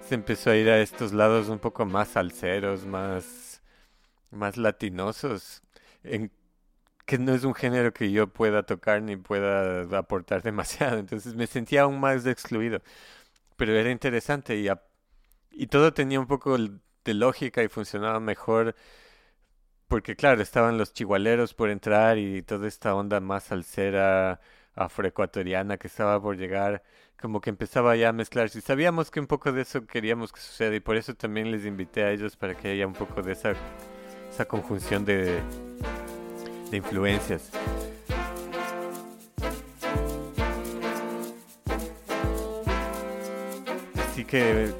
se 0.00 0.16
empezó 0.16 0.50
a 0.50 0.56
ir 0.56 0.68
a 0.68 0.80
estos 0.80 1.12
lados 1.12 1.48
un 1.48 1.60
poco 1.60 1.86
más 1.86 2.08
salseros, 2.08 2.84
más, 2.84 3.62
más 4.32 4.56
latinosos, 4.56 5.62
en, 6.02 6.32
que 7.04 7.16
no 7.16 7.32
es 7.32 7.44
un 7.44 7.54
género 7.54 7.92
que 7.92 8.10
yo 8.10 8.26
pueda 8.26 8.64
tocar 8.64 9.02
ni 9.02 9.14
pueda 9.14 9.82
aportar 9.96 10.42
demasiado, 10.42 10.98
entonces 10.98 11.36
me 11.36 11.46
sentía 11.46 11.82
aún 11.82 12.00
más 12.00 12.26
excluido, 12.26 12.82
pero 13.56 13.72
era 13.72 13.92
interesante 13.92 14.56
y, 14.56 14.68
y 15.52 15.68
todo 15.68 15.94
tenía 15.94 16.18
un 16.18 16.26
poco 16.26 16.58
de 16.58 17.14
lógica 17.14 17.62
y 17.62 17.68
funcionaba 17.68 18.18
mejor 18.18 18.74
porque 19.88 20.16
claro, 20.16 20.42
estaban 20.42 20.78
los 20.78 20.92
chihualeros 20.92 21.54
por 21.54 21.70
entrar 21.70 22.18
y 22.18 22.42
toda 22.42 22.68
esta 22.68 22.94
onda 22.94 23.20
más 23.20 23.44
salsera 23.44 24.40
afroecuatoriana 24.74 25.78
que 25.78 25.86
estaba 25.88 26.20
por 26.20 26.36
llegar 26.36 26.82
como 27.20 27.40
que 27.40 27.50
empezaba 27.50 27.96
ya 27.96 28.10
a 28.10 28.12
mezclarse. 28.12 28.60
Sabíamos 28.60 29.10
que 29.10 29.20
un 29.20 29.26
poco 29.26 29.52
de 29.52 29.62
eso 29.62 29.86
queríamos 29.86 30.32
que 30.32 30.40
suceda 30.40 30.74
y 30.74 30.80
por 30.80 30.96
eso 30.96 31.14
también 31.14 31.50
les 31.50 31.64
invité 31.64 32.02
a 32.04 32.10
ellos 32.10 32.36
para 32.36 32.54
que 32.54 32.68
haya 32.68 32.86
un 32.86 32.92
poco 32.92 33.22
de 33.22 33.32
esa, 33.32 33.54
esa 34.30 34.44
conjunción 34.46 35.04
de, 35.04 35.40
de 36.70 36.76
influencias. 36.76 37.50
Así 44.10 44.24
que 44.24 44.72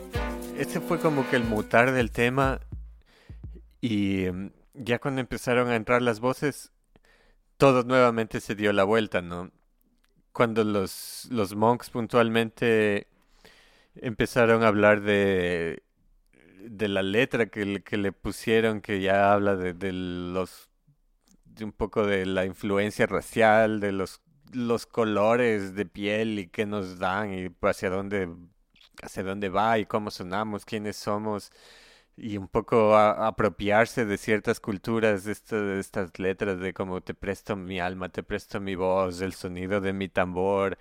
ese 0.59 0.81
fue 0.81 0.99
como 0.99 1.29
que 1.29 1.37
el 1.37 1.45
mutar 1.45 1.93
del 1.93 2.11
tema 2.11 2.61
y 3.81 4.27
mm, 4.31 4.51
ya 4.77 4.99
cuando 4.99 5.21
empezaron 5.21 5.69
a 5.69 5.77
entrar 5.77 6.03
las 6.03 6.21
voces, 6.21 6.73
todo 7.57 7.83
nuevamente 7.85 8.41
se 8.41 8.55
dio 8.55 8.73
la 8.73 8.85
vuelta, 8.85 9.23
¿no? 9.23 9.51
Cuando 10.33 10.65
los, 10.65 11.29
los 11.31 11.55
monks 11.57 11.91
puntualmente 11.91 13.09
empezaron 13.95 14.63
a 14.63 14.69
hablar 14.69 15.01
de, 15.01 15.83
de 16.69 16.89
la 16.89 17.03
letra 17.03 17.47
que, 17.47 17.83
que 17.83 17.97
le 17.97 18.13
pusieron, 18.13 18.81
que 18.81 19.01
ya 19.01 19.33
habla 19.33 19.57
de, 19.57 19.93
los 19.93 20.69
un 21.63 21.73
poco 21.73 22.07
de 22.07 22.27
la 22.27 22.45
influencia 22.45 23.07
racial, 23.07 23.81
de 23.81 23.93
los, 23.93 24.21
los 24.53 24.85
colores 24.87 25.75
de 25.75 25.87
piel 25.87 26.39
y 26.39 26.49
qué 26.49 26.67
nos 26.67 26.99
dan 26.99 27.33
y 27.33 27.51
hacia 27.63 27.89
dónde, 27.89 28.29
hacia 29.03 29.23
dónde 29.23 29.49
va 29.49 29.79
y 29.79 29.87
cómo 29.87 30.11
sonamos, 30.11 30.67
quiénes 30.67 30.97
somos 30.97 31.51
y 32.17 32.39
un 32.39 32.49
poco 32.49 32.97
apropiarse 32.97 34.07
de 34.07 34.17
ciertas 34.17 34.59
culturas, 34.59 35.25
de, 35.25 35.35
de, 35.57 35.81
estas 35.81 36.19
letras, 36.19 36.59
de 36.59 36.73
como 36.73 37.03
te 37.03 37.13
presto 37.15 37.57
mi 37.57 37.79
alma, 37.79 38.09
te 38.09 38.23
presto 38.23 38.59
mi 38.61 38.75
voz, 38.75 39.21
el 39.21 39.35
sonido 39.35 39.83
de 39.83 39.93
mi 39.93 40.09
tambor, 40.09 40.79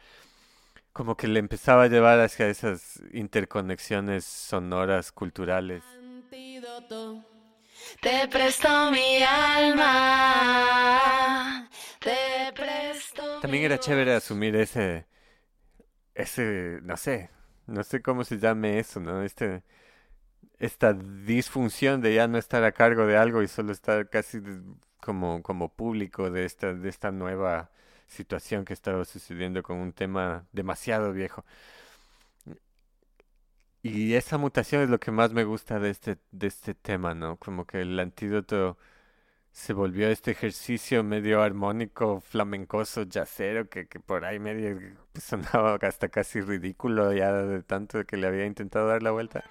como 0.94 1.18
que 1.18 1.28
le 1.28 1.40
empezaba 1.40 1.84
a 1.84 1.88
llevar 1.88 2.22
hacia 2.22 2.48
esas 2.48 3.02
interconexiones 3.12 4.24
sonoras 4.24 5.12
culturales. 5.12 5.84
Te 8.02 8.28
presto 8.30 8.92
mi 8.92 9.22
alma, 9.22 10.10
te 12.00 12.52
presto 12.54 13.42
También 13.42 13.66
era 13.66 13.78
chévere 13.78 14.14
asumir 14.14 14.56
ese, 14.56 15.06
ese, 16.14 16.80
no 16.82 16.96
sé, 16.98 17.30
no 17.68 17.84
sé 17.84 18.02
cómo 18.02 18.24
se 18.24 18.40
llame 18.40 18.80
eso, 18.80 19.00
¿no? 19.00 19.22
Este 19.22 19.64
esta 20.60 20.94
disfunción 20.94 22.02
de 22.02 22.16
ya 22.16 22.28
no 22.28 22.38
estar 22.38 22.64
a 22.64 22.72
cargo 22.72 23.06
de 23.06 23.18
algo 23.18 23.42
y 23.44 23.48
solo 23.48 23.72
estar 23.72 24.10
casi 24.10 24.40
como, 25.02 25.44
como 25.44 25.70
público 25.70 26.32
de 26.32 26.46
esta, 26.46 26.74
de 26.74 26.90
esta 26.90 27.12
nueva 27.12 27.72
situación 28.08 28.66
que 28.66 28.74
estaba 28.74 29.06
sucediendo 29.06 29.64
con 29.64 29.78
un 29.78 29.94
tema 29.94 30.46
demasiado 30.52 31.14
viejo. 31.14 31.46
Y 33.82 34.16
esa 34.16 34.38
mutación 34.40 34.82
es 34.82 34.90
lo 34.90 35.00
que 35.00 35.12
más 35.12 35.32
me 35.32 35.44
gusta 35.44 35.80
de 35.80 35.92
este, 35.92 36.18
de 36.32 36.48
este 36.48 36.74
tema, 36.74 37.14
¿no? 37.14 37.38
Como 37.38 37.66
que 37.66 37.82
el 37.82 38.00
antídoto 38.00 38.78
se 39.52 39.74
volvió 39.74 40.10
este 40.10 40.32
ejercicio 40.32 41.04
medio 41.04 41.42
armónico, 41.42 42.20
flamencoso, 42.22 43.04
yacero, 43.04 43.70
que, 43.70 43.88
que 43.88 44.00
por 44.00 44.26
ahí 44.26 44.40
medio 44.40 44.80
sonaba 45.22 45.76
hasta 45.82 46.10
casi 46.10 46.42
ridículo 46.42 47.14
ya 47.14 47.32
de 47.34 47.64
tanto 47.64 48.06
que 48.06 48.18
le 48.18 48.28
había 48.28 48.46
intentado 48.46 48.88
dar 48.88 49.04
la 49.04 49.12
vuelta. 49.12 49.44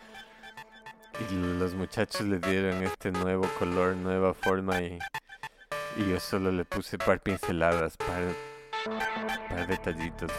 Y 1.20 1.34
los 1.58 1.74
muchachos 1.74 2.22
le 2.22 2.38
dieron 2.38 2.82
este 2.82 3.12
nuevo 3.12 3.48
color, 3.58 3.94
nueva 3.96 4.34
forma 4.34 4.80
y, 4.80 4.98
y 5.96 6.10
yo 6.10 6.18
solo 6.18 6.50
le 6.50 6.64
puse 6.64 6.98
par 6.98 7.20
pinceladas, 7.20 7.96
par, 7.96 8.22
par 9.48 9.66
detallitos, 9.66 10.30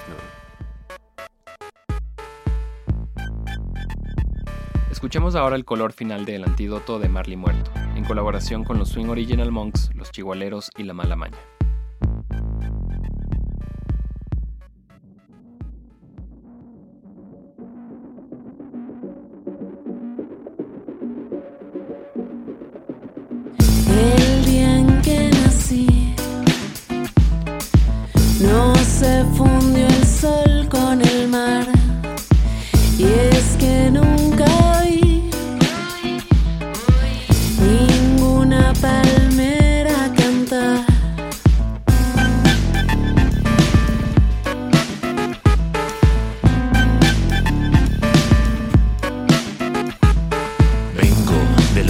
Escuchemos 4.92 5.36
ahora 5.36 5.56
el 5.56 5.66
color 5.66 5.94
final 5.94 6.26
del 6.26 6.44
antídoto 6.44 7.00
de 7.00 7.10
Marley 7.10 7.38
Muerto, 7.38 7.72
en 7.96 8.04
colaboración 8.06 8.64
con 8.64 8.80
los 8.80 8.90
Swing 8.90 9.08
Original 9.08 9.52
Monks, 9.52 9.92
los 9.94 10.12
Chihualeros 10.12 10.72
y 10.78 10.84
la 10.84 10.94
Mala 10.94 11.16
Maña. 11.16 11.38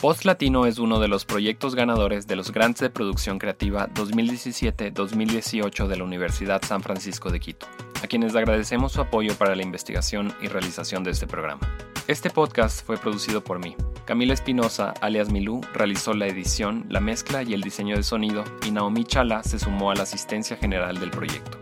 Post 0.00 0.26
Latino 0.26 0.66
es 0.66 0.78
uno 0.78 1.00
de 1.00 1.08
los 1.08 1.24
proyectos 1.24 1.74
ganadores 1.74 2.26
de 2.26 2.36
los 2.36 2.52
Grants 2.52 2.80
de 2.80 2.90
Producción 2.90 3.38
Creativa 3.38 3.88
2017-2018 3.94 5.86
de 5.86 5.96
la 5.96 6.04
Universidad 6.04 6.62
San 6.62 6.82
Francisco 6.82 7.30
de 7.30 7.40
Quito, 7.40 7.66
a 8.04 8.06
quienes 8.06 8.36
agradecemos 8.36 8.92
su 8.92 9.00
apoyo 9.00 9.34
para 9.36 9.56
la 9.56 9.62
investigación 9.62 10.34
y 10.42 10.48
realización 10.48 11.02
de 11.02 11.12
este 11.12 11.26
programa. 11.26 11.62
Este 12.08 12.28
podcast 12.28 12.84
fue 12.84 12.98
producido 12.98 13.42
por 13.42 13.58
mí. 13.58 13.74
Camila 14.04 14.34
Espinosa, 14.34 14.92
alias 15.00 15.30
Milú, 15.30 15.62
realizó 15.72 16.12
la 16.12 16.26
edición, 16.26 16.84
la 16.90 17.00
mezcla 17.00 17.42
y 17.42 17.54
el 17.54 17.62
diseño 17.62 17.96
de 17.96 18.02
sonido, 18.02 18.44
y 18.66 18.72
Naomi 18.72 19.04
Chala 19.04 19.42
se 19.44 19.58
sumó 19.58 19.90
a 19.90 19.94
la 19.94 20.02
asistencia 20.02 20.58
general 20.58 21.00
del 21.00 21.10
proyecto. 21.10 21.58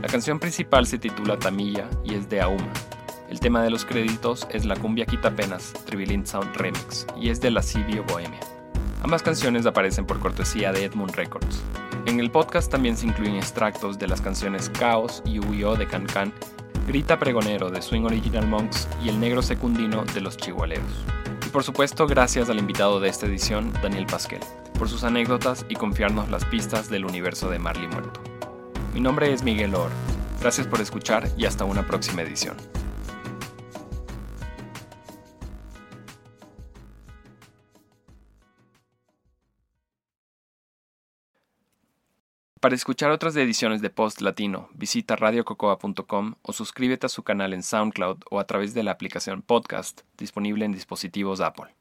La 0.00 0.06
canción 0.06 0.38
principal 0.38 0.86
se 0.86 0.98
titula 0.98 1.36
Tamilla 1.40 1.90
y 2.04 2.14
es 2.14 2.28
de 2.30 2.40
Auma, 2.40 2.72
el 3.32 3.40
tema 3.40 3.62
de 3.62 3.70
los 3.70 3.86
créditos 3.86 4.46
es 4.50 4.66
La 4.66 4.76
cumbia 4.76 5.06
quita 5.06 5.34
penas, 5.34 5.72
Tribilin 5.86 6.26
Sound 6.26 6.54
Remix, 6.54 7.06
y 7.18 7.30
es 7.30 7.40
de 7.40 7.50
la 7.50 7.60
Lascivio 7.60 8.04
Bohemia. 8.04 8.38
Ambas 9.02 9.22
canciones 9.22 9.64
aparecen 9.64 10.04
por 10.04 10.20
cortesía 10.20 10.70
de 10.70 10.84
Edmund 10.84 11.14
Records. 11.14 11.62
En 12.04 12.20
el 12.20 12.30
podcast 12.30 12.70
también 12.70 12.94
se 12.94 13.06
incluyen 13.06 13.36
extractos 13.36 13.98
de 13.98 14.06
las 14.06 14.20
canciones 14.20 14.68
Caos 14.68 15.22
y 15.24 15.38
Huyo 15.38 15.76
de 15.76 15.88
Can 15.88 16.04
Can, 16.04 16.30
Grita 16.86 17.18
Pregonero 17.18 17.70
de 17.70 17.80
Swing 17.80 18.02
Original 18.02 18.46
Monks 18.46 18.86
y 19.02 19.08
El 19.08 19.18
Negro 19.18 19.40
Secundino 19.40 20.04
de 20.04 20.20
Los 20.20 20.36
Chihualeros. 20.36 21.06
Y 21.46 21.48
por 21.48 21.64
supuesto, 21.64 22.06
gracias 22.06 22.50
al 22.50 22.58
invitado 22.58 23.00
de 23.00 23.08
esta 23.08 23.24
edición, 23.24 23.72
Daniel 23.82 24.04
Pasquel, 24.04 24.40
por 24.78 24.90
sus 24.90 25.04
anécdotas 25.04 25.64
y 25.70 25.76
confiarnos 25.76 26.28
las 26.28 26.44
pistas 26.44 26.90
del 26.90 27.06
universo 27.06 27.48
de 27.48 27.58
Marley 27.58 27.88
Muerto. 27.88 28.20
Mi 28.92 29.00
nombre 29.00 29.32
es 29.32 29.42
Miguel 29.42 29.74
Or. 29.74 29.90
Gracias 30.38 30.66
por 30.66 30.82
escuchar 30.82 31.30
y 31.38 31.46
hasta 31.46 31.64
una 31.64 31.86
próxima 31.86 32.20
edición. 32.20 32.58
Para 42.62 42.76
escuchar 42.76 43.10
otras 43.10 43.34
ediciones 43.34 43.82
de 43.82 43.90
Post 43.90 44.20
Latino, 44.20 44.68
visita 44.74 45.16
radiococoa.com 45.16 46.34
o 46.42 46.52
suscríbete 46.52 47.06
a 47.06 47.08
su 47.08 47.24
canal 47.24 47.54
en 47.54 47.64
SoundCloud 47.64 48.18
o 48.30 48.38
a 48.38 48.46
través 48.46 48.72
de 48.72 48.84
la 48.84 48.92
aplicación 48.92 49.42
Podcast 49.42 50.02
disponible 50.16 50.64
en 50.64 50.70
dispositivos 50.70 51.40
Apple. 51.40 51.74